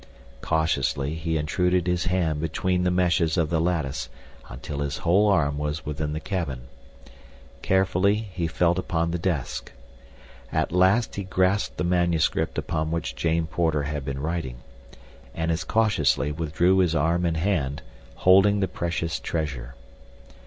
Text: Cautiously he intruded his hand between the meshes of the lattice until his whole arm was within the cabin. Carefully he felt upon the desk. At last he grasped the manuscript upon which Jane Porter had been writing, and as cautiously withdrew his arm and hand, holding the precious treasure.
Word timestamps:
Cautiously 0.41 1.13
he 1.13 1.37
intruded 1.37 1.85
his 1.85 2.05
hand 2.05 2.41
between 2.41 2.81
the 2.83 2.89
meshes 2.89 3.37
of 3.37 3.51
the 3.51 3.61
lattice 3.61 4.09
until 4.49 4.79
his 4.79 4.97
whole 5.05 5.27
arm 5.29 5.59
was 5.59 5.85
within 5.85 6.13
the 6.13 6.19
cabin. 6.19 6.61
Carefully 7.61 8.15
he 8.15 8.47
felt 8.47 8.79
upon 8.79 9.11
the 9.11 9.19
desk. 9.19 9.71
At 10.51 10.71
last 10.71 11.17
he 11.17 11.23
grasped 11.23 11.77
the 11.77 11.83
manuscript 11.83 12.57
upon 12.57 12.89
which 12.89 13.15
Jane 13.15 13.45
Porter 13.45 13.83
had 13.83 14.03
been 14.03 14.19
writing, 14.19 14.63
and 15.35 15.51
as 15.51 15.63
cautiously 15.63 16.31
withdrew 16.31 16.79
his 16.79 16.95
arm 16.95 17.23
and 17.23 17.37
hand, 17.37 17.83
holding 18.15 18.59
the 18.59 18.67
precious 18.67 19.19
treasure. 19.19 19.75